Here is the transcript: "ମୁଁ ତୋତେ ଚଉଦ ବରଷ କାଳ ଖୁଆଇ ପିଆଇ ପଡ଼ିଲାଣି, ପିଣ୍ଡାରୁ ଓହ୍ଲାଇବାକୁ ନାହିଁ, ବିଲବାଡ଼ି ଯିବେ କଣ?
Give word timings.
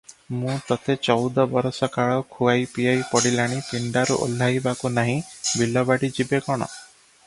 "ମୁଁ 0.35 0.53
ତୋତେ 0.69 0.93
ଚଉଦ 1.07 1.45
ବରଷ 1.51 1.89
କାଳ 1.97 2.15
ଖୁଆଇ 2.37 2.65
ପିଆଇ 2.79 3.05
ପଡ଼ିଲାଣି, 3.13 3.61
ପିଣ୍ଡାରୁ 3.69 4.19
ଓହ୍ଲାଇବାକୁ 4.27 4.93
ନାହିଁ, 4.99 5.23
ବିଲବାଡ଼ି 5.63 6.15
ଯିବେ 6.21 6.45
କଣ? 6.49 6.75